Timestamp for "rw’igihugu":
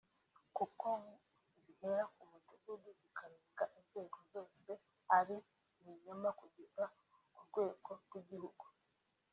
8.03-8.65